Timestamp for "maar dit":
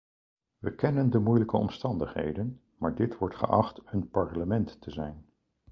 2.77-3.17